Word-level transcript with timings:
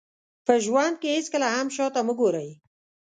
په 0.45 0.53
ژوند 0.65 0.95
کې 1.01 1.09
هېڅکله 1.15 1.47
هم 1.55 1.67
شاته 1.75 2.01
مه 2.07 2.13
ګورئ. 2.19 2.49